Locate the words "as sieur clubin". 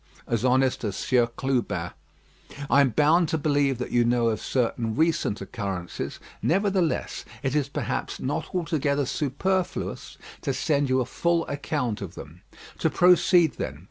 0.83-1.91